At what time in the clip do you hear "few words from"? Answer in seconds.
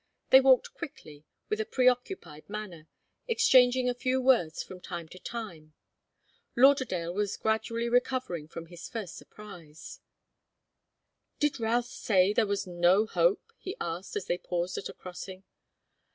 3.93-4.81